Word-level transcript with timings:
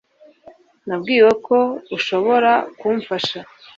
nabwiwe 0.87 1.31
ko 1.47 1.57
ushobora 1.97 2.51
kumfasha 2.79 3.39